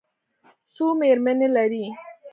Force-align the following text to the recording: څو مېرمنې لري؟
څو 0.73 0.85
مېرمنې 0.99 1.47
لري؟ 1.55 1.85